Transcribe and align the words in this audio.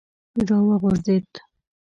را 0.47 0.57
وغورځېد. 0.67 1.29